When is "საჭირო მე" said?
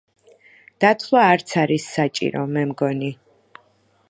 1.99-2.65